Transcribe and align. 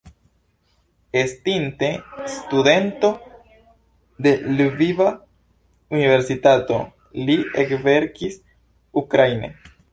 Estinte 1.11 2.01
studento 2.25 3.11
de 4.25 4.33
Lviva 4.55 5.09
Universitato 5.97 6.81
li 7.29 7.37
ekverkis 7.67 8.43
ukraine. 9.07 9.57